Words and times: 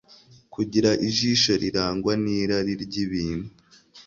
kugira 0.53 0.89
ijisho 1.07 1.51
rirangwa 1.63 2.13
n'irari 2.23 2.73
ry'ibintu 2.83 3.49